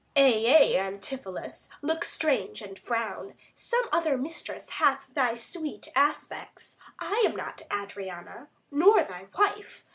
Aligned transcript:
_Adr. 0.19 0.23
Ay, 0.25 0.55
ay, 0.55 0.79
Antipholus, 0.79 1.69
look 1.83 2.03
strange 2.03 2.63
and 2.63 2.79
frown: 2.79 3.35
Some 3.53 3.87
other 3.91 4.17
mistress 4.17 4.67
hath 4.81 5.13
thy 5.13 5.35
sweet 5.35 5.89
aspects; 5.95 6.75
110 7.01 7.13
I 7.13 7.29
am 7.29 7.35
not 7.35 7.61
Adriana 7.83 8.49
nor 8.71 9.03
thy 9.03 9.27
wife. 9.37 9.85